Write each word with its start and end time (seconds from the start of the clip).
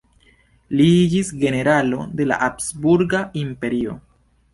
Li 0.77 0.85
iĝis 1.01 1.27
generalo 1.43 1.99
de 2.21 2.27
Habsburga 2.45 3.21
Imperio. 3.43 3.95